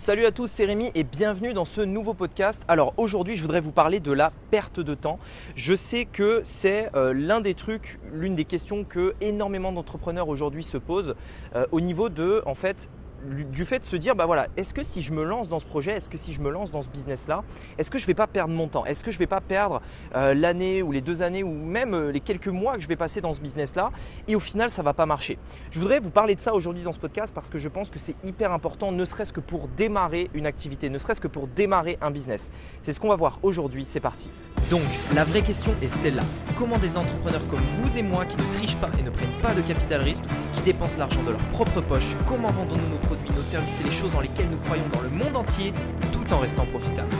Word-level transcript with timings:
Salut 0.00 0.24
à 0.24 0.32
tous, 0.32 0.46
c'est 0.46 0.64
Rémi 0.64 0.90
et 0.94 1.04
bienvenue 1.04 1.52
dans 1.52 1.66
ce 1.66 1.82
nouveau 1.82 2.14
podcast. 2.14 2.62
Alors 2.68 2.94
aujourd'hui, 2.96 3.36
je 3.36 3.42
voudrais 3.42 3.60
vous 3.60 3.70
parler 3.70 4.00
de 4.00 4.12
la 4.12 4.32
perte 4.50 4.80
de 4.80 4.94
temps. 4.94 5.18
Je 5.56 5.74
sais 5.74 6.06
que 6.06 6.40
c'est 6.42 6.88
euh, 6.96 7.12
l'un 7.12 7.42
des 7.42 7.52
trucs, 7.52 8.00
l'une 8.10 8.34
des 8.34 8.46
questions 8.46 8.84
que 8.84 9.12
énormément 9.20 9.72
d'entrepreneurs 9.72 10.30
aujourd'hui 10.30 10.64
se 10.64 10.78
posent 10.78 11.16
euh, 11.54 11.66
au 11.70 11.82
niveau 11.82 12.08
de 12.08 12.42
en 12.46 12.54
fait 12.54 12.88
du 13.24 13.64
fait 13.64 13.80
de 13.80 13.84
se 13.84 13.96
dire, 13.96 14.14
bah 14.14 14.26
voilà, 14.26 14.48
est-ce 14.56 14.74
que 14.74 14.82
si 14.82 15.02
je 15.02 15.12
me 15.12 15.22
lance 15.22 15.48
dans 15.48 15.58
ce 15.58 15.66
projet, 15.66 15.92
est-ce 15.92 16.08
que 16.08 16.16
si 16.16 16.32
je 16.32 16.40
me 16.40 16.50
lance 16.50 16.70
dans 16.70 16.82
ce 16.82 16.88
business-là, 16.88 17.42
est-ce 17.78 17.90
que 17.90 17.98
je 17.98 18.04
ne 18.04 18.06
vais 18.08 18.14
pas 18.14 18.26
perdre 18.26 18.52
mon 18.52 18.68
temps? 18.68 18.84
Est-ce 18.86 19.04
que 19.04 19.10
je 19.10 19.16
ne 19.16 19.20
vais 19.20 19.26
pas 19.26 19.40
perdre 19.40 19.80
euh, 20.14 20.34
l'année 20.34 20.82
ou 20.82 20.92
les 20.92 21.00
deux 21.00 21.22
années 21.22 21.42
ou 21.42 21.52
même 21.52 21.94
euh, 21.94 22.12
les 22.12 22.20
quelques 22.20 22.48
mois 22.48 22.74
que 22.74 22.80
je 22.80 22.88
vais 22.88 22.96
passer 22.96 23.20
dans 23.20 23.32
ce 23.32 23.40
business-là 23.40 23.90
et 24.28 24.36
au 24.36 24.40
final, 24.40 24.70
ça 24.70 24.82
ne 24.82 24.84
va 24.84 24.94
pas 24.94 25.06
marcher? 25.06 25.38
Je 25.70 25.80
voudrais 25.80 26.00
vous 26.00 26.10
parler 26.10 26.34
de 26.34 26.40
ça 26.40 26.54
aujourd'hui 26.54 26.82
dans 26.82 26.92
ce 26.92 26.98
podcast 26.98 27.32
parce 27.34 27.50
que 27.50 27.58
je 27.58 27.68
pense 27.68 27.90
que 27.90 27.98
c'est 27.98 28.16
hyper 28.24 28.52
important, 28.52 28.92
ne 28.92 29.04
serait-ce 29.04 29.32
que 29.32 29.40
pour 29.40 29.68
démarrer 29.68 30.30
une 30.34 30.46
activité, 30.46 30.88
ne 30.88 30.98
serait-ce 30.98 31.20
que 31.20 31.28
pour 31.28 31.46
démarrer 31.46 31.98
un 32.00 32.10
business. 32.10 32.50
C'est 32.82 32.92
ce 32.92 33.00
qu'on 33.00 33.08
va 33.08 33.16
voir 33.16 33.38
aujourd'hui, 33.42 33.84
c'est 33.84 34.00
parti. 34.00 34.30
Donc, 34.70 34.82
la 35.14 35.24
vraie 35.24 35.42
question 35.42 35.72
est 35.82 35.88
celle-là. 35.88 36.22
Comment 36.56 36.78
des 36.78 36.96
entrepreneurs 36.96 37.46
comme 37.48 37.60
vous 37.80 37.98
et 37.98 38.02
moi 38.02 38.24
qui 38.24 38.36
ne 38.36 38.52
trichent 38.52 38.76
pas 38.76 38.90
et 38.98 39.02
ne 39.02 39.10
prennent 39.10 39.40
pas 39.42 39.54
de 39.54 39.62
capital 39.62 40.00
risque, 40.02 40.24
qui 40.54 40.62
dépensent 40.62 40.98
l'argent 40.98 41.22
de 41.22 41.30
leur 41.30 41.40
propre 41.48 41.80
poche, 41.80 42.16
comment 42.26 42.50
vendons-nous 42.50 42.88
nos 42.88 42.98
produits, 43.10 43.34
nos 43.34 43.42
services 43.42 43.80
et 43.80 43.84
les 43.84 43.90
choses 43.90 44.12
dans 44.12 44.20
lesquelles 44.20 44.48
nous 44.48 44.58
croyons 44.58 44.88
dans 44.92 45.00
le 45.00 45.10
monde 45.10 45.36
entier, 45.36 45.72
tout 46.12 46.32
en 46.32 46.38
restant 46.38 46.64
profitables 46.66 47.10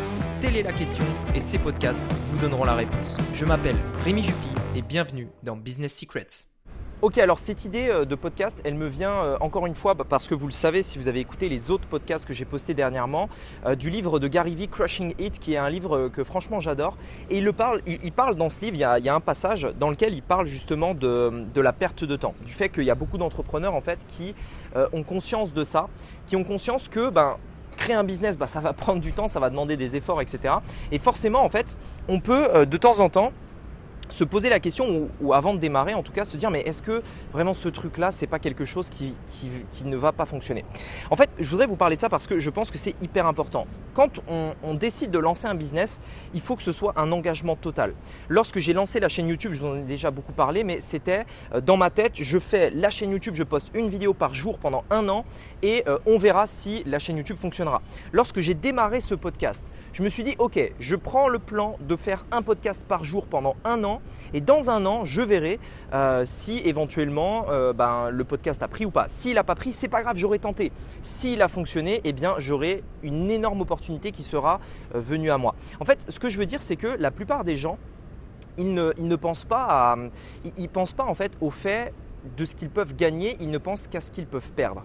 Telle 0.41 0.57
est 0.57 0.63
la 0.63 0.73
question 0.73 1.05
et 1.35 1.41
ces 1.41 1.59
podcasts 1.59 2.01
vous 2.31 2.39
donneront 2.39 2.65
la 2.65 2.75
réponse. 2.75 3.17
Je 3.35 3.45
m'appelle 3.45 3.77
Rémi 4.05 4.23
Jupy 4.23 4.49
et 4.77 4.83
bienvenue 4.83 5.29
dans 5.43 5.57
Business 5.57 5.97
Secrets. 5.97 6.47
Ok, 7.03 7.17
alors 7.17 7.39
cette 7.39 7.65
idée 7.65 7.89
euh, 7.89 8.05
de 8.05 8.15
podcast, 8.15 8.61
elle 8.63 8.75
me 8.75 8.87
vient 8.87 9.13
euh, 9.13 9.39
encore 9.41 9.65
une 9.65 9.75
fois 9.75 9.95
bah, 9.95 10.05
parce 10.07 10.29
que 10.29 10.35
vous 10.35 10.45
le 10.45 10.53
savez 10.53 10.83
si 10.83 10.99
vous 10.99 11.09
avez 11.09 11.21
écouté 11.21 11.49
les 11.49 11.71
autres 11.71 11.87
podcasts 11.87 12.27
que 12.27 12.35
j'ai 12.35 12.45
postés 12.45 12.75
dernièrement, 12.75 13.31
euh, 13.65 13.75
du 13.75 13.89
livre 13.89 14.19
de 14.19 14.29
Gary 14.29 14.55
Vee, 14.55 14.69
Crushing 14.69 15.15
It, 15.19 15.39
qui 15.39 15.55
est 15.55 15.57
un 15.57 15.71
livre 15.71 16.09
que 16.09 16.25
franchement 16.25 16.61
j'adore. 16.61 16.99
Et 17.31 17.39
il, 17.39 17.45
le 17.45 17.53
parle, 17.53 17.81
dans 18.37 18.51
ce 18.51 18.61
livre, 18.61 18.77
il 18.77 18.81
y, 18.81 19.09
a, 19.09 19.15
un 19.15 19.21
passage 19.21 19.67
dans 19.81 19.89
lequel 19.89 20.13
il 20.13 20.21
parle 20.21 20.45
justement 20.45 20.93
de, 20.93 21.47
la 21.57 21.73
perte 21.73 22.05
de 22.05 22.17
temps, 22.17 22.35
du 22.45 22.53
fait 22.53 22.69
qu'il 22.69 22.85
y 22.85 22.91
a 22.91 22.95
beaucoup 22.95 23.17
d'entrepreneurs 23.17 23.75
en 23.75 23.81
fait 23.81 24.01
qui 24.07 24.35
ont 24.93 25.03
conscience 25.03 25.55
de 25.55 25.65
ça, 25.65 25.89
qui 26.27 26.37
ont 26.37 26.45
conscience 26.45 26.89
que 26.89 27.09
ben, 27.09 27.39
créer 27.79 27.97
un 27.97 28.05
business, 28.05 28.37
bah, 28.37 28.47
ça 28.47 28.61
va 28.61 28.73
prendre 28.75 29.01
du 29.01 29.13
temps, 29.13 29.27
ça 29.27 29.41
va 29.41 29.49
demander 29.49 29.79
des 29.79 29.97
efforts, 29.97 30.21
etc. 30.21 30.55
Et 30.93 30.99
forcément, 30.99 31.43
en 31.43 31.49
fait, 31.49 31.79
on 32.09 32.21
peut 32.21 32.67
de 32.67 32.77
temps 32.77 33.01
en 33.01 33.09
temps 33.09 33.33
se 34.11 34.25
poser 34.25 34.49
la 34.49 34.61
question, 34.61 35.09
ou, 35.21 35.33
avant 35.33 35.55
de 35.55 35.59
démarrer 35.59 35.95
en 35.95 36.03
tout 36.03 36.13
cas, 36.13 36.25
se 36.25 36.37
dire 36.37 36.51
mais 36.51 36.61
est-ce 36.61 36.83
que 36.83 37.03
vraiment 37.33 37.55
ce 37.55 37.69
truc-là, 37.69 38.11
c'est 38.11 38.27
pas 38.27 38.39
quelque 38.39 38.65
chose 38.65 38.91
qui, 38.91 39.15
ne 39.85 39.97
va 39.97 40.13
pas 40.13 40.27
fonctionner? 40.27 40.65
En 41.11 41.17
fait, 41.17 41.31
je 41.39 41.49
voudrais 41.49 41.67
vous 41.67 41.77
parler 41.77 41.97
de 41.97 42.01
ça 42.01 42.09
parce 42.09 42.27
que 42.27 42.39
je 42.39 42.51
pense 42.51 42.71
que 42.71 42.79
c'est 42.79 42.95
hyper 43.03 43.27
important. 43.27 43.67
Quand 43.95 44.21
on, 44.29 44.55
on, 44.63 44.75
décide 44.75 45.11
de 45.11 45.19
lancer 45.19 45.47
un 45.47 45.55
business, 45.55 46.01
il 46.33 46.41
faut 46.41 46.57
que 46.57 46.63
ce 46.63 46.73
soit 46.73 46.95
un 46.97 47.11
engagement 47.13 47.57
total. 47.57 47.95
Lorsque 48.29 48.59
j'ai 48.59 48.73
lancé 48.73 49.01
la 49.01 49.09
chaîne 49.09 49.29
YouTube, 49.29 49.53
je 49.53 49.61
vous 49.61 49.67
en 49.67 49.77
ai 49.77 49.83
déjà 49.83 50.11
beaucoup 50.11 50.33
parlé, 50.33 50.65
mais 50.65 50.81
c'était 50.81 51.25
euh, 51.55 51.61
dans 51.61 51.77
ma 51.77 51.91
tête, 51.91 52.13
je 52.15 52.39
fais 52.39 52.71
la 52.71 52.91
chaîne 52.91 53.11
YouTube, 53.11 53.35
je 53.35 53.43
poste 53.43 53.71
une 53.75 53.89
vidéo 53.89 54.15
par 54.15 54.35
jour 54.35 54.59
pendant 54.59 54.85
un 54.91 55.09
an 55.09 55.25
et 55.63 55.85
euh, 55.89 55.99
on 56.07 56.19
verra 56.19 56.47
si 56.47 56.83
la 56.85 56.99
chaîne 56.99 57.17
YouTube 57.17 57.37
fonctionnera. 57.39 57.83
Lorsque 58.13 58.41
j'ai 58.41 58.55
démarré 58.55 59.01
ce 59.01 59.15
podcast, 59.15 59.65
je 59.93 60.03
me 60.03 60.09
suis 60.09 60.25
dit, 60.25 60.35
ok, 60.39 60.73
je 60.79 60.97
prends 60.97 61.29
le 61.29 61.39
plan 61.39 61.77
de 61.81 61.97
faire 61.97 62.25
un 62.33 62.43
podcast 62.43 62.85
par 62.87 63.05
jour 63.05 63.27
pendant 63.27 63.57
un 63.65 63.85
an 63.85 64.00
et 64.33 64.41
dans 64.41 64.71
un 64.71 64.87
an, 64.87 65.05
je 65.05 65.23
verrai 65.23 65.59
euh, 65.93 66.25
si 66.25 66.59
éventuellement 66.65 67.47
euh, 67.51 67.73
ben, 67.73 68.11
le 68.11 68.25
podcast 68.25 68.63
a 68.63 68.69
pris 68.69 68.85
ou 68.85 68.91
pas. 68.91 69.09
S'il 69.09 69.35
n'a 69.35 69.45
pas 69.45 69.55
pris, 69.55 69.73
c'est 69.73 69.89
pas 69.89 70.03
grave, 70.03 70.17
j'aurai 70.17 70.39
tenté. 70.39 70.73
S'il 71.03 71.43
a 71.43 71.49
fonctionné, 71.49 72.01
eh 72.05 72.13
bien, 72.13 72.35
j'aurai 72.39 72.83
une 73.03 73.31
énorme 73.31 73.61
opportunité 73.61 74.13
qui 74.13 74.23
sera 74.23 74.61
venue 74.95 75.31
à 75.31 75.39
moi. 75.39 75.55
En 75.81 75.85
fait, 75.85 76.07
ce 76.09 76.19
que 76.19 76.29
je 76.29 76.39
veux 76.39 76.47
dire, 76.47 76.63
c'est 76.63 76.77
que 76.77 76.89
la 76.89 77.11
plupart 77.11 77.45
des 77.45 77.57
gens, 77.57 77.79
ils 78.59 78.75
ne, 78.75 79.17
pensent 79.17 79.45
pas 79.45 79.97
ils 80.57 80.69
pensent 80.69 80.93
pas 80.93 81.05
en 81.05 81.15
fait 81.15 81.33
au 81.41 81.51
fait 81.51 81.95
de 82.37 82.45
ce 82.45 82.55
qu'ils 82.55 82.71
peuvent 82.71 82.95
gagner, 82.95 83.37
ils 83.41 83.51
ne 83.51 83.59
pensent 83.59 83.89
qu'à 83.89 84.01
ce 84.01 84.11
qu'ils 84.11 84.27
peuvent 84.27 84.51
perdre. 84.51 84.85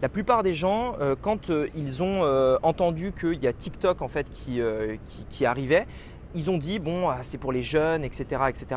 La 0.00 0.08
plupart 0.08 0.44
des 0.44 0.54
gens, 0.54 0.94
euh, 1.00 1.16
quand 1.20 1.50
euh, 1.50 1.66
ils 1.74 2.04
ont 2.04 2.22
euh, 2.22 2.56
entendu 2.62 3.12
qu'il 3.12 3.42
y 3.42 3.48
a 3.48 3.52
TikTok 3.52 4.00
en 4.00 4.06
fait 4.06 4.30
qui, 4.30 5.44
arrivait, 5.44 5.86
ils 6.34 6.50
ont 6.50 6.58
dit 6.58 6.78
bon 6.78 7.08
ah, 7.08 7.18
c'est 7.22 7.38
pour 7.38 7.52
les 7.52 7.62
jeunes 7.62 8.04
etc 8.04 8.24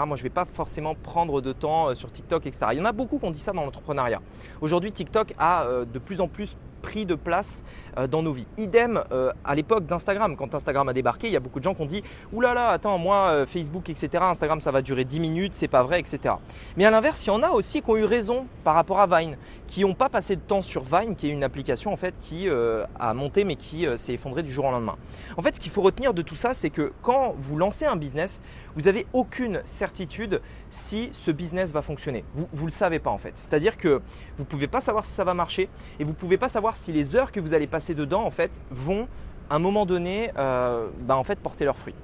moi 0.06 0.18
je 0.18 0.24
vais 0.24 0.30
pas 0.30 0.46
forcément 0.46 0.96
prendre 0.96 1.42
de 1.42 1.52
temps 1.52 1.94
sur 1.96 2.12
TikTok 2.12 2.48
etc 2.48 2.68
il 2.72 2.78
y 2.78 2.82
en 2.82 2.86
a 2.86 2.92
beaucoup 2.92 3.20
qui 3.20 3.26
ont 3.26 3.32
dit 3.32 3.40
ça 3.40 3.52
dans 3.52 3.66
l'entrepreneuriat 3.66 4.22
aujourd'hui 4.62 4.92
TikTok 4.92 5.34
a 5.38 5.66
de 5.86 6.00
plus 6.00 6.22
en 6.22 6.28
plus 6.28 6.56
pris 6.82 7.06
de 7.06 7.16
place 7.16 7.64
euh, 7.98 8.08
dans 8.08 8.22
nos 8.22 8.34
vies. 8.34 8.48
Idem 8.58 9.02
euh, 9.12 9.32
à 9.46 9.56
l'époque 9.56 9.86
d'Instagram. 9.86 10.36
Quand 10.36 10.54
Instagram 10.54 10.90
a 10.90 10.94
débarqué, 10.94 11.28
il 11.28 11.34
y 11.34 11.38
a 11.38 11.40
beaucoup 11.40 11.60
de 11.60 11.64
gens 11.64 11.74
qui 11.74 11.82
ont 11.82 11.86
dit 11.86 12.04
Oulala, 12.34 12.54
là 12.54 12.62
là, 12.62 12.70
attends, 12.72 12.98
moi, 12.98 13.30
euh, 13.30 13.46
Facebook, 13.46 13.90
etc., 13.90 14.10
Instagram, 14.22 14.60
ça 14.62 14.72
va 14.72 14.82
durer 14.82 15.06
10 15.06 15.20
minutes, 15.20 15.56
c'est 15.56 15.68
pas 15.68 15.84
vrai, 15.84 16.00
etc. 16.00 16.36
Mais 16.76 16.86
à 16.86 16.92
l'inverse, 16.92 17.26
il 17.26 17.28
y 17.28 17.32
en 17.32 17.44
a 17.44 17.52
aussi 17.52 17.82
qui 17.82 17.90
ont 17.90 17.98
eu 17.98 18.04
raison 18.04 18.46
par 18.64 18.76
rapport 18.76 19.00
à 19.00 19.08
Vine, 19.08 19.38
qui 19.72 19.86
n'ont 19.86 19.94
pas 19.94 20.10
passé 20.10 20.36
de 20.36 20.42
temps 20.42 20.62
sur 20.62 20.84
Vine, 20.84 21.16
qui 21.16 21.30
est 21.30 21.32
une 21.32 21.46
application 21.46 21.94
en 21.94 21.96
fait 21.96 22.14
qui 22.20 22.50
a 22.50 23.14
monté 23.14 23.46
mais 23.46 23.56
qui 23.56 23.88
s'est 23.96 24.14
effondrée 24.14 24.44
du 24.44 24.52
jour 24.52 24.66
au 24.66 24.72
lendemain. 24.72 24.98
En 25.38 25.42
fait, 25.42 25.56
ce 25.56 25.62
qu'il 25.62 25.72
faut 25.72 25.82
retenir 25.82 26.14
de 26.14 26.22
tout 26.22 26.36
ça, 26.36 26.54
c'est 26.54 26.70
que 26.70 26.92
quand 27.02 27.36
vous 27.40 27.56
lancez 27.56 27.86
un 27.86 27.96
business, 27.96 28.42
vous 28.76 28.82
n'avez 28.82 29.08
aucune 29.14 29.62
certitude 29.64 30.42
si 30.72 31.08
ce 31.14 31.32
business 31.32 31.72
va 31.72 31.82
fonctionner. 31.82 32.26
Vous 32.36 32.48
ne 32.54 32.66
le 32.66 32.72
savez 32.72 33.00
pas 33.00 33.12
en 33.12 33.18
fait. 33.18 33.32
C'est-à-dire 33.36 33.78
que 33.78 34.02
vous 34.36 34.44
ne 34.44 34.46
pouvez 34.46 34.68
pas 34.68 34.82
savoir 34.82 35.06
si 35.06 35.14
ça 35.14 35.24
va 35.24 35.34
marcher 35.34 35.70
et 36.00 36.04
vous 36.04 36.12
ne 36.12 36.16
pouvez 36.16 36.38
pas 36.38 36.50
savoir 36.50 36.76
si 36.76 36.92
les 36.92 37.16
heures 37.16 37.32
que 37.32 37.40
vous 37.40 37.54
allez 37.54 37.68
passer 37.68 37.96
dedans 37.96 38.26
en 38.26 38.32
fait 38.32 38.62
vont 38.72 39.08
à 39.50 39.56
un 39.56 39.60
moment 39.60 39.86
donné 39.86 40.32
euh, 40.38 40.90
bah, 41.00 41.16
en 41.16 41.24
fait 41.24 41.40
porter 41.40 41.64
leurs 41.64 41.78
fruits. 41.78 41.96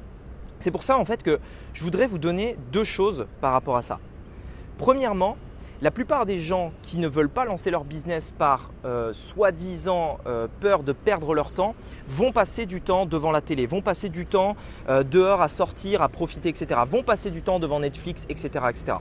C'est 0.59 0.71
pour 0.71 0.83
ça 0.83 0.97
en 0.97 1.03
fait 1.03 1.21
que 1.21 1.37
je 1.73 1.83
voudrais 1.83 2.07
vous 2.07 2.17
donner 2.17 2.55
deux 2.71 2.85
choses 2.85 3.27
par 3.41 3.51
rapport 3.51 3.75
à 3.75 3.81
ça. 3.81 3.99
Premièrement, 4.77 5.35
la 5.81 5.91
plupart 5.91 6.25
des 6.25 6.39
gens 6.39 6.71
qui 6.81 6.97
ne 6.97 7.07
veulent 7.07 7.29
pas 7.29 7.45
lancer 7.45 7.69
leur 7.69 7.83
business 7.83 8.31
par 8.35 8.71
euh, 8.83 9.13
soi-disant 9.13 10.17
euh, 10.25 10.47
peur 10.59 10.81
de 10.81 10.91
perdre 10.91 11.35
leur 11.35 11.51
temps 11.51 11.75
vont 12.07 12.31
passer 12.31 12.65
du 12.65 12.81
temps 12.81 13.05
devant 13.05 13.31
la 13.31 13.41
télé, 13.41 13.67
vont 13.67 13.81
passer 13.81 14.09
du 14.09 14.25
temps 14.25 14.55
euh, 14.89 15.03
dehors 15.03 15.41
à 15.41 15.47
sortir, 15.47 16.01
à 16.01 16.09
profiter, 16.09 16.49
etc. 16.49 16.81
Vont 16.89 17.03
passer 17.03 17.29
du 17.29 17.43
temps 17.43 17.59
devant 17.59 17.79
Netflix, 17.79 18.25
etc., 18.27 18.65
etc. 18.69 18.97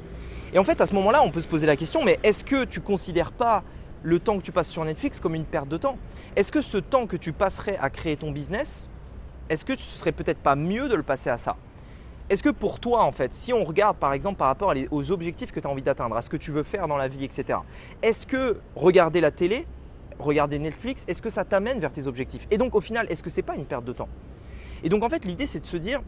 Et 0.52 0.58
en 0.58 0.64
fait, 0.64 0.80
à 0.80 0.86
ce 0.86 0.94
moment-là, 0.94 1.22
on 1.22 1.30
peut 1.30 1.40
se 1.40 1.48
poser 1.48 1.66
la 1.66 1.76
question, 1.76 2.04
mais 2.04 2.18
est-ce 2.22 2.44
que 2.44 2.64
tu 2.64 2.80
considères 2.80 3.32
pas 3.32 3.62
le 4.02 4.20
temps 4.20 4.36
que 4.36 4.42
tu 4.42 4.52
passes 4.52 4.68
sur 4.68 4.84
Netflix 4.84 5.18
comme 5.18 5.34
une 5.34 5.44
perte 5.44 5.68
de 5.68 5.78
temps? 5.78 5.96
Est-ce 6.36 6.52
que 6.52 6.60
ce 6.60 6.76
temps 6.76 7.06
que 7.06 7.16
tu 7.16 7.32
passerais 7.32 7.78
à 7.80 7.88
créer 7.88 8.16
ton 8.16 8.30
business, 8.32 8.90
est-ce 9.48 9.64
que 9.64 9.76
ce 9.78 9.98
serait 9.98 10.12
peut-être 10.12 10.38
pas 10.38 10.56
mieux 10.56 10.88
de 10.88 10.94
le 10.94 11.02
passer 11.02 11.30
à 11.30 11.38
ça? 11.38 11.56
Est-ce 12.28 12.42
que 12.42 12.48
pour 12.48 12.80
toi, 12.80 13.04
en 13.04 13.12
fait, 13.12 13.34
si 13.34 13.52
on 13.52 13.64
regarde 13.64 13.96
par 13.96 14.12
exemple 14.12 14.38
par 14.38 14.48
rapport 14.48 14.74
aux 14.90 15.12
objectifs 15.12 15.52
que 15.52 15.60
tu 15.60 15.66
as 15.66 15.70
envie 15.70 15.82
d'atteindre, 15.82 16.16
à 16.16 16.20
ce 16.20 16.28
que 16.28 16.36
tu 16.36 16.50
veux 16.50 16.64
faire 16.64 16.88
dans 16.88 16.96
la 16.96 17.08
vie, 17.08 17.24
etc., 17.24 17.60
est-ce 18.02 18.26
que 18.26 18.58
regarder 18.74 19.20
la 19.20 19.30
télé, 19.30 19.66
regarder 20.18 20.58
Netflix, 20.58 21.04
est-ce 21.06 21.22
que 21.22 21.30
ça 21.30 21.44
t'amène 21.44 21.78
vers 21.78 21.92
tes 21.92 22.06
objectifs? 22.06 22.46
Et 22.50 22.58
donc 22.58 22.74
au 22.74 22.80
final, 22.80 23.06
est-ce 23.10 23.22
que 23.22 23.30
ce 23.30 23.36
n'est 23.36 23.42
pas 23.42 23.54
une 23.54 23.64
perte 23.64 23.84
de 23.84 23.92
temps? 23.92 24.08
Et 24.82 24.88
donc 24.88 25.04
en 25.04 25.08
fait, 25.08 25.24
l'idée 25.24 25.46
c'est 25.46 25.60
de 25.60 25.66
se 25.66 25.76
dire, 25.76 26.00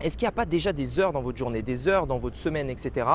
est-ce 0.00 0.18
qu'il 0.18 0.26
n'y 0.26 0.30
a 0.30 0.32
pas 0.32 0.44
déjà 0.44 0.72
des 0.72 1.00
heures 1.00 1.12
dans 1.12 1.22
votre 1.22 1.38
journée, 1.38 1.62
des 1.62 1.88
heures 1.88 2.06
dans 2.06 2.18
votre 2.18 2.36
semaine, 2.36 2.68
etc., 2.68 3.06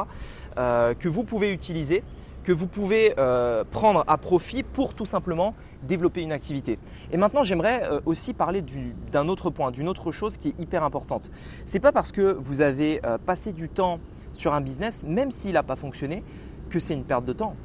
euh, 0.58 0.96
que 0.96 1.10
vous 1.10 1.24
pouvez 1.24 1.52
utiliser 1.52 2.04
que 2.44 2.52
vous 2.52 2.68
pouvez 2.68 3.14
euh, 3.18 3.64
prendre 3.70 4.04
à 4.08 4.18
profit 4.18 4.64
pour 4.64 4.94
tout 4.94 5.06
simplement 5.06 5.54
développer 5.84 6.22
une 6.22 6.32
activité. 6.32 6.80
Et 7.12 7.18
maintenant, 7.18 7.44
j'aimerais 7.44 7.84
euh, 7.84 8.00
aussi 8.06 8.34
parler 8.34 8.64
d'un 9.12 9.28
autre 9.28 9.50
point, 9.50 9.72
d'une 9.72 9.88
autre 9.88 10.12
chose 10.12 10.38
qui 10.38 10.50
est 10.50 10.60
hyper 10.60 10.84
importante. 10.84 11.32
C'est 11.66 11.80
pas 11.80 11.92
parce 11.92 12.12
que 12.12 12.38
vous 12.40 12.62
avez 12.62 13.02
euh, 13.06 13.18
passé 13.18 13.54
du 13.54 13.70
temps 13.70 14.00
sur 14.34 14.54
un 14.54 14.62
business, 14.62 15.04
même 15.04 15.32
s'il 15.32 15.54
n'a 15.54 15.64
pas 15.64 15.76
fonctionné, 15.76 16.24
que 16.70 16.80
c'est 16.80 16.94
une 16.94 17.04
perte 17.04 17.26
de 17.26 17.34
temps. 17.34 17.56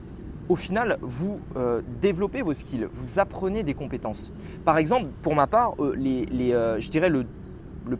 Au 0.49 0.57
final, 0.57 0.99
vous 1.01 1.41
développez 2.01 2.41
vos 2.41 2.55
skills, 2.55 2.87
vous 2.93 3.19
apprenez 3.19 3.65
des 3.65 3.75
compétences. 3.75 4.31
Par 4.65 4.79
exemple, 4.79 5.07
pour 5.21 5.35
ma 5.35 5.49
part, 5.49 5.75
je 5.77 6.89
dirais 6.89 7.09
le, 7.09 7.27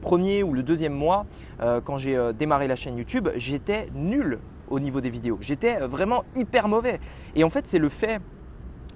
premier 0.01 0.45
ou 0.45 0.53
le 0.53 0.63
deuxième 0.63 0.93
mois, 0.93 1.27
quand 1.59 1.97
j'ai 1.97 2.17
démarré 2.39 2.69
la 2.69 2.77
chaîne 2.77 2.99
YouTube, 2.99 3.31
j'étais 3.35 3.89
nul 3.97 4.39
au 4.69 4.81
niveau 4.81 5.01
des 5.01 5.11
vidéos. 5.11 5.39
J'étais 5.41 5.79
vraiment 5.81 6.25
hyper 6.35 6.69
mauvais. 6.69 7.01
Et 7.35 7.45
en 7.45 7.51
fait, 7.51 7.67
c'est 7.67 7.79
le 7.79 7.89
fait 7.89 8.21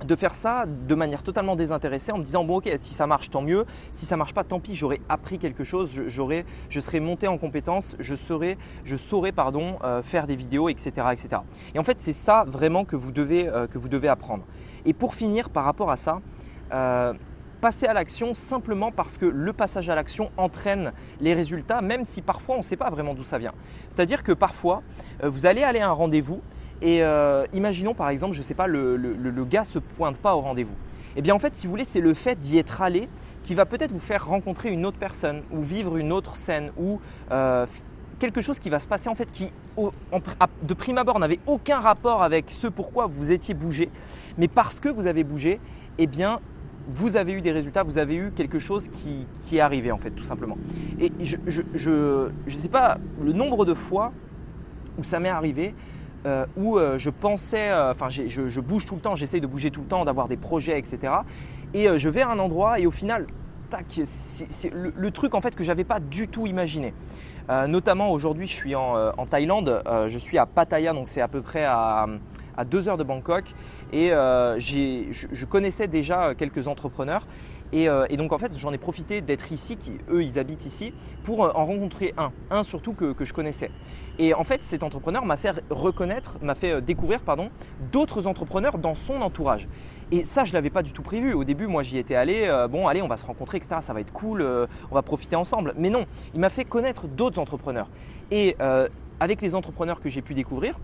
de 0.05 0.17
faire 0.17 0.35
ça 0.35 0.65
de 0.67 0.95
manière 0.95 1.23
totalement 1.23 1.57
désintéressée 1.57 2.13
en 2.13 2.19
me 2.19 2.25
disant 2.25 2.45
bon 2.45 2.57
ok 2.57 2.71
si 2.77 2.95
ça 2.95 3.07
marche 3.07 3.31
tant 3.31 3.43
mieux. 3.43 3.67
Si 3.93 4.07
ça 4.07 4.17
marche 4.17 4.35
pas 4.35 4.45
tant 4.45 4.61
pis 4.61 4.75
j'aurais 4.75 5.01
appris 5.09 5.39
quelque 5.39 5.65
chose. 5.65 6.03
J'aurais 6.07 6.45
je 6.69 6.81
serais 6.81 7.01
monté 7.01 7.29
en 7.29 7.39
compétence. 7.39 7.97
Je 7.99 8.15
serais 8.15 8.57
je 8.85 8.97
saurais 8.97 9.33
pardon 9.33 9.79
euh, 9.85 10.03
faire 10.03 10.27
des 10.27 10.37
vidéos 10.37 10.69
etc 10.69 11.09
etc 11.13 11.43
et 11.75 11.79
en 11.79 11.85
fait 11.85 11.99
c'est 11.99 12.13
ça 12.13 12.45
vraiment 12.47 12.85
que 12.85 12.97
vous 12.97 13.13
devez 13.13 13.49
euh, 13.49 13.67
que 13.67 13.79
vous 13.79 13.89
devez 13.89 14.09
apprendre. 14.09 14.45
Et 14.85 14.95
pour 14.95 15.15
finir 15.15 15.51
par 15.51 15.65
rapport 15.65 15.91
à 15.91 15.97
ça 15.97 16.21
euh, 16.73 17.13
passer 17.61 17.87
à 17.87 17.93
l'action 17.93 18.35
simplement 18.35 18.91
parce 18.91 19.17
que 19.17 19.27
le 19.27 19.53
passage 19.53 19.89
à 19.89 19.95
l'action 19.95 20.31
entraîne 20.37 20.93
les 21.21 21.35
résultats, 21.35 21.81
même 21.81 22.05
si 22.05 22.23
parfois 22.23 22.57
on 22.57 22.59
ne 22.59 22.65
sait 22.65 22.77
pas 22.77 22.91
vraiment 22.91 23.15
d'où 23.15 23.25
ça 23.25 23.39
vient. 23.39 23.53
C'est-à-dire 23.89 24.23
que 24.23 24.33
parfois, 24.33 24.83
euh, 25.23 25.29
vous 25.29 25.47
allez 25.47 25.63
aller 25.63 25.81
à 25.81 25.89
un 25.89 25.93
rendez-vous 25.93 26.41
et 26.83 27.03
euh, 27.03 27.45
imaginons 27.53 27.95
par 27.95 28.09
exemple, 28.09 28.35
je 28.35 28.39
ne 28.39 28.45
sais 28.45 28.55
pas, 28.55 28.67
le, 28.67 28.97
le, 28.97 29.13
le, 29.13 29.45
gars 29.45 29.65
se 29.65 29.79
pointe 29.79 30.17
pas 30.17 30.35
au 30.35 30.41
rendez-vous. 30.41 30.75
Eh 31.17 31.23
bien 31.23 31.35
en 31.35 31.39
fait, 31.39 31.55
si 31.55 31.67
vous 31.67 31.71
voulez, 31.71 31.85
c'est 31.85 32.01
le 32.01 32.15
fait 32.15 32.39
d'y 32.39 32.59
être 32.59 32.83
allé 32.83 33.09
qui 33.43 33.55
va 33.55 33.67
peut-être 33.67 33.93
vous 33.93 34.01
faire 34.01 34.27
rencontrer 34.27 34.71
une 34.71 34.87
autre 34.87 34.99
personne 34.99 35.43
ou 35.51 35.63
vivre 35.63 35.97
une 35.97 36.13
autre 36.13 36.37
scène 36.37 36.71
ou 36.79 37.01
euh, 37.31 37.67
quelque 38.19 38.41
chose 38.41 38.59
qui 38.59 38.71
va 38.71 38.79
se 38.79 38.87
passer 38.87 39.09
en 39.09 39.15
fait 39.15 39.31
qui 39.33 39.51
de 40.63 40.75
prime 40.75 40.99
abord 40.99 41.19
n'avait 41.19 41.39
aucun 41.47 41.81
rapport 41.81 42.23
avec 42.23 42.51
ce 42.51 42.67
pourquoi 42.67 43.07
vous 43.07 43.33
étiez 43.33 43.55
bougé, 43.55 43.91
mais 44.37 44.47
parce 44.47 44.79
que 44.79 44.89
vous 44.89 45.07
avez 45.07 45.25
bougé, 45.25 45.59
eh 45.99 46.07
bien 46.07 46.41
vous 46.93 47.17
avez 47.17 47.33
eu 47.33 47.41
des 47.41 47.53
résultats, 47.53 47.83
vous 47.83 47.99
avez 47.99 48.15
eu 48.15 48.31
quelque 48.33 48.59
chose 48.59 48.89
qui, 48.89 49.27
est 49.53 49.61
arrivé 49.61 49.93
en 49.93 49.99
fait 49.99 50.11
tout 50.11 50.25
simplement. 50.25 50.57
Et 51.01 51.11
je 51.21 51.37
ne 51.37 52.59
sais 52.59 52.69
pas 52.69 52.99
le 53.23 53.33
nombre 53.33 53.65
de 53.65 53.75
fois 53.75 54.13
où 54.99 55.05
ça 55.05 55.21
m'est 55.21 55.29
arrivé 55.29 55.75
euh, 56.27 56.45
où 56.55 56.77
euh, 56.77 56.99
je 56.99 57.09
pensais, 57.09 57.71
euh, 57.71 57.93
enfin 57.93 58.11
je, 58.11 58.61
bouge 58.61 58.85
tout 58.85 58.95
le 58.95 59.01
temps, 59.01 59.15
j'essaye 59.15 59.41
de 59.41 59.47
bouger 59.47 59.71
tout 59.71 59.81
le 59.81 59.87
temps, 59.87 60.05
d'avoir 60.05 60.29
des 60.29 60.37
projets, 60.37 60.79
etc. 60.79 61.15
Et 61.73 61.87
je 61.97 62.09
vais 62.09 62.21
à 62.21 62.31
un 62.31 62.39
endroit 62.39 62.79
et 62.79 62.87
au 62.87 62.91
final, 62.91 63.27
tac, 63.71 63.87
c'est 64.05 64.71
le, 64.71 65.11
truc 65.13 65.35
en 65.35 65.41
fait 65.41 65.55
que 65.55 65.65
j'avais 65.65 65.85
pas 65.85 66.01
du 66.01 66.29
tout 66.29 66.47
imaginé. 66.47 66.93
notamment 67.69 68.11
aujourd'hui, 68.11 68.47
je 68.47 68.53
suis 68.53 68.75
en, 68.75 69.27
Thaïlande, 69.31 69.83
je 70.09 70.19
suis 70.19 70.37
à 70.37 70.47
Pattaya, 70.47 70.93
donc 70.93 71.09
c'est 71.09 71.21
à 71.21 71.29
peu 71.29 71.41
près 71.41 71.65
à, 71.65 72.07
deux 72.65 72.89
heures 72.89 72.99
de 72.99 73.05
Bangkok. 73.05 73.45
Et 73.93 74.11
je, 74.11 75.45
connaissais 75.45 75.89
déjà 75.89 76.35
quelques 76.35 76.69
entrepreneurs 76.69 77.27
euh, 77.75 78.07
et, 78.11 78.17
donc 78.17 78.33
en 78.33 78.39
fait, 78.39 78.57
j'en 78.59 78.73
ai 78.73 78.79
profité 78.79 79.21
d'être 79.21 79.53
ici, 79.53 79.77
qui 79.77 79.93
eux, 80.11 80.23
ils 80.23 80.39
habitent 80.39 80.67
ici, 80.67 80.93
pour 81.25 81.45
euh, 81.45 81.53
en 81.55 81.67
rencontrer 81.67 82.15
un, 82.17 82.33
un 82.51 82.63
surtout 82.63 82.93
que, 82.93 83.15
je 83.21 83.33
connaissais. 83.33 83.71
Et 84.19 84.35
en 84.35 84.45
fait, 84.45 84.63
cet 84.63 84.83
entrepreneur 84.83 85.25
m'a 85.25 85.37
fait 85.37 85.63
reconnaître, 85.71 86.37
m'a 86.43 86.55
fait 86.55 86.73
euh, 86.73 86.81
découvrir, 86.81 87.21
pardon, 87.21 87.51
d'autres 87.93 88.27
entrepreneurs 88.27 88.79
dans 88.79 88.95
son 88.95 89.23
entourage. 89.23 89.69
Et 90.11 90.25
ça, 90.25 90.45
je 90.45 90.51
ne 90.51 90.55
l'avais 90.55 90.71
pas 90.71 90.83
du 90.83 90.93
tout 90.93 91.03
prévu. 91.03 91.33
Au 91.33 91.45
début, 91.45 91.67
moi, 91.69 91.83
j'y 91.83 91.99
étais 91.99 92.17
allé, 92.17 92.51
bon, 92.69 92.89
allez, 92.89 93.01
on 93.01 93.07
va 93.07 93.17
se 93.17 93.25
rencontrer, 93.25 93.59
etc. 93.59 93.77
Ça 93.79 93.93
va 93.93 94.01
être 94.01 94.13
cool, 94.13 94.43
on 94.91 94.95
va 94.97 95.03
profiter 95.03 95.37
ensemble. 95.37 95.73
Mais 95.77 95.89
non, 95.89 96.05
il 96.35 96.41
m'a 96.41 96.51
fait 96.51 96.65
connaître 96.65 97.07
d'autres 97.07 97.39
entrepreneurs. 97.39 97.89
Et 98.33 98.57
avec 99.21 99.41
les 99.41 99.55
entrepreneurs 99.55 100.01
que 100.01 100.09
j'ai 100.09 100.21
pu 100.21 100.35
découvrir, 100.35 100.81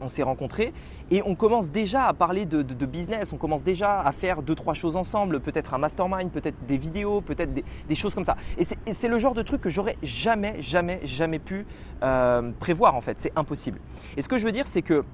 on, 0.00 0.08
s'est 0.08 0.22
rencontrés 0.22 0.72
et 1.10 1.22
on 1.24 1.34
commence 1.34 1.70
déjà 1.70 2.06
à 2.06 2.12
parler 2.12 2.46
de, 2.46 2.62
business, 2.86 3.32
on 3.32 3.36
commence 3.36 3.64
déjà 3.64 4.00
à 4.00 4.12
faire 4.12 4.42
deux, 4.42 4.54
trois 4.54 4.74
choses 4.74 4.96
ensemble, 4.96 5.40
peut-être 5.40 5.74
un 5.74 5.78
mastermind, 5.78 6.30
peut-être 6.30 6.56
des 6.66 6.78
vidéos, 6.78 7.20
peut-être 7.20 7.52
des, 7.52 7.94
choses 7.94 8.14
comme 8.14 8.24
ça. 8.24 8.36
Et 8.58 8.92
c'est 8.92 9.08
le 9.08 9.18
genre 9.18 9.34
de 9.34 9.42
truc 9.42 9.60
que 9.60 9.70
j'aurais 9.70 9.96
jamais, 10.02 10.60
jamais, 10.60 11.00
jamais 11.04 11.38
pu 11.38 11.66
euh, 12.02 12.50
prévoir 12.60 12.94
en 12.94 13.00
fait, 13.00 13.18
c'est 13.18 13.32
impossible. 13.36 13.80
Et 14.16 14.22
ce 14.22 14.28
que 14.28 14.38
je 14.38 14.44
veux 14.44 14.52
dire, 14.52 14.66
c'est 14.66 14.82
que 14.82 15.04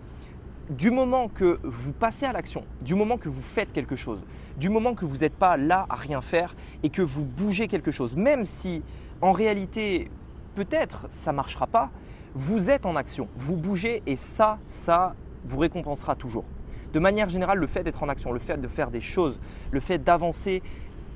du 0.70 0.90
moment 0.90 1.28
que 1.28 1.58
vous 1.62 1.92
passez 1.92 2.26
à 2.26 2.32
l'action, 2.32 2.64
du 2.80 2.94
moment 2.94 3.16
que 3.18 3.28
vous 3.28 3.42
faites 3.42 3.72
quelque 3.72 3.96
chose, 3.96 4.22
du 4.56 4.68
moment 4.68 4.94
que 4.94 5.04
vous 5.04 5.18
n'êtes 5.18 5.34
pas 5.34 5.56
là 5.56 5.86
à 5.88 5.96
rien 5.96 6.20
faire 6.20 6.54
et 6.82 6.88
que 6.88 7.02
vous 7.02 7.24
bougez 7.24 7.68
quelque 7.68 7.90
chose, 7.90 8.16
même 8.16 8.44
si 8.44 8.82
en 9.20 9.32
réalité 9.32 10.10
peut-être 10.54 11.06
ça 11.08 11.32
ne 11.32 11.36
marchera 11.36 11.66
pas, 11.66 11.90
vous 12.34 12.70
êtes 12.70 12.86
en 12.86 12.96
action, 12.96 13.28
vous 13.36 13.56
bougez 13.56 14.02
et 14.06 14.16
ça, 14.16 14.58
ça 14.64 15.14
vous 15.44 15.58
récompensera 15.58 16.14
toujours. 16.14 16.44
De 16.92 16.98
manière 16.98 17.28
générale, 17.28 17.58
le 17.58 17.66
fait 17.66 17.82
d'être 17.82 18.02
en 18.02 18.08
action, 18.08 18.32
le 18.32 18.38
fait 18.38 18.60
de 18.60 18.68
faire 18.68 18.90
des 18.90 19.00
choses, 19.00 19.40
le 19.70 19.80
fait 19.80 19.98
d'avancer, 19.98 20.62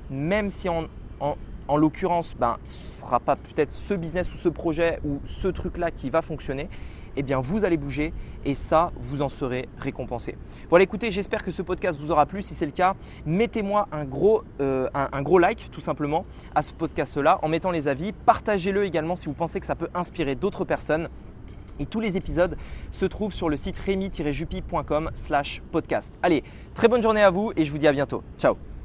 même 0.09 0.49
si 0.49 0.69
en, 0.69 0.87
l'occurrence, 1.75 2.35
ben, 2.39 2.57
ce 2.63 2.95
ne 2.95 3.01
sera 3.01 3.19
pas 3.19 3.35
peut-être 3.35 3.73
ce 3.73 3.93
business 3.93 4.33
ou 4.33 4.37
ce 4.37 4.47
projet 4.47 4.99
ou 5.03 5.19
ce 5.25 5.49
truc-là 5.49 5.91
qui 5.91 6.09
va 6.09 6.21
fonctionner, 6.21 6.69
eh 7.17 7.23
bien 7.23 7.39
vous 7.39 7.65
allez 7.65 7.77
bouger 7.77 8.13
et 8.45 8.55
ça, 8.55 8.91
vous 8.95 9.21
en 9.21 9.27
serez 9.27 9.67
récompensé. 9.77 10.37
Voilà, 10.69 10.83
écoutez, 10.83 11.11
j'espère 11.11 11.43
que 11.43 11.51
ce 11.51 11.61
podcast 11.61 11.99
vous 11.99 12.11
aura 12.11 12.25
plu. 12.25 12.41
Si 12.41 12.53
c'est 12.53 12.65
le 12.65 12.71
cas, 12.71 12.95
mettez-moi 13.25 13.89
un 13.91 14.05
gros, 14.05 14.43
euh, 14.61 14.87
un, 14.93 15.21
gros 15.21 15.39
like 15.39 15.69
tout 15.71 15.81
simplement 15.81 16.25
à 16.55 16.61
ce 16.61 16.71
podcast-là 16.71 17.39
en 17.41 17.49
mettant 17.49 17.71
les 17.71 17.87
avis. 17.87 18.13
Partagez-le 18.13 18.85
également 18.85 19.15
si 19.15 19.25
vous 19.25 19.33
pensez 19.33 19.59
que 19.59 19.65
ça 19.65 19.75
peut 19.75 19.89
inspirer 19.93 20.35
d'autres 20.35 20.63
personnes. 20.63 21.09
Et 21.79 21.85
tous 21.85 21.99
les 21.99 22.17
épisodes 22.17 22.57
se 22.91 23.05
trouvent 23.05 23.33
sur 23.33 23.49
le 23.49 23.57
site 23.57 23.77
rémi-jupi.com 23.77 25.11
slash 25.13 25.61
podcast. 25.71 26.17
Allez, 26.23 26.43
très 26.73 26.87
bonne 26.87 27.03
journée 27.03 27.21
à 27.21 27.29
vous 27.29 27.51
et 27.55 27.65
je 27.65 27.71
vous 27.71 27.77
dis 27.77 27.87
à 27.87 27.91
bientôt. 27.91 28.23
Ciao 28.37 28.76